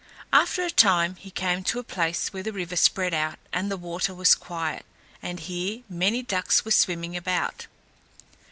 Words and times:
After 0.33 0.63
a 0.63 0.71
time 0.71 1.13
he 1.17 1.29
came 1.29 1.63
to 1.65 1.77
a 1.77 1.83
place 1.83 2.33
where 2.33 2.41
the 2.41 2.51
river 2.51 2.75
spread 2.75 3.13
out 3.13 3.37
and 3.53 3.69
the 3.69 3.77
water 3.77 4.15
was 4.15 4.33
quiet, 4.33 4.83
and 5.21 5.39
here 5.39 5.83
many 5.87 6.23
ducks 6.23 6.65
were 6.65 6.71
swimming 6.71 7.15
about. 7.15 7.67